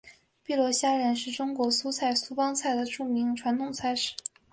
[0.43, 4.15] 碧螺虾仁是中国苏州苏帮菜的著名传统菜式。